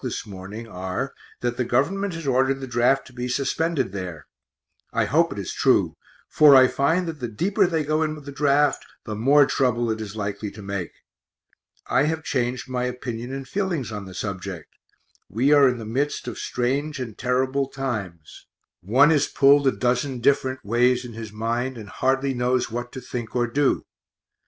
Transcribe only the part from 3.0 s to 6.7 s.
to be suspended there I hope it is true, for I